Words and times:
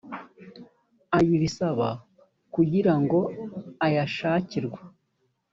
ayibisaba 1.17 1.87
kugira 2.53 2.93
ngo 3.01 3.19
ayashakirwa 3.85 4.79